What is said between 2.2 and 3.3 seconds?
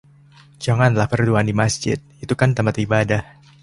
itu kan tempat ibadah..